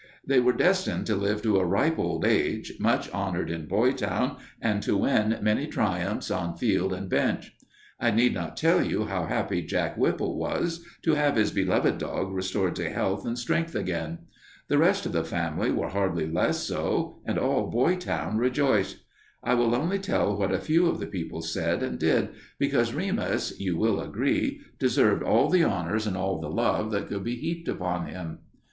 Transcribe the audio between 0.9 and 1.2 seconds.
to